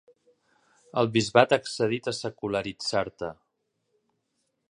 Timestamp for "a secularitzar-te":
2.11-3.33